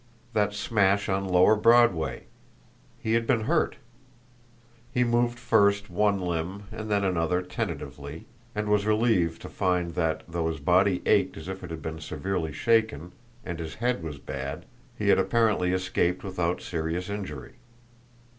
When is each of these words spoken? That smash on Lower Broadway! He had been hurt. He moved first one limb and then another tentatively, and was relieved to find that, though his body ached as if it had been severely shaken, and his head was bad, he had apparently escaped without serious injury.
That 0.33 0.55
smash 0.55 1.07
on 1.09 1.25
Lower 1.27 1.55
Broadway! 1.55 2.23
He 2.97 3.13
had 3.13 3.27
been 3.27 3.41
hurt. 3.41 3.75
He 4.91 5.03
moved 5.03 5.37
first 5.37 5.91
one 5.91 6.19
limb 6.19 6.63
and 6.71 6.89
then 6.89 7.03
another 7.03 7.43
tentatively, 7.43 8.25
and 8.55 8.67
was 8.67 8.87
relieved 8.87 9.43
to 9.43 9.47
find 9.47 9.93
that, 9.93 10.23
though 10.27 10.47
his 10.47 10.59
body 10.59 11.03
ached 11.05 11.37
as 11.37 11.47
if 11.47 11.63
it 11.63 11.69
had 11.69 11.83
been 11.83 11.99
severely 11.99 12.51
shaken, 12.51 13.11
and 13.45 13.59
his 13.59 13.75
head 13.75 14.01
was 14.01 14.17
bad, 14.17 14.65
he 14.97 15.09
had 15.09 15.19
apparently 15.19 15.71
escaped 15.71 16.23
without 16.23 16.61
serious 16.63 17.07
injury. 17.07 17.57